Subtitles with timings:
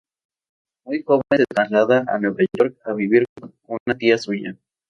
[0.83, 3.53] Muy joven se trasladó a Nueva York a vivir con
[3.85, 4.57] una tía suya.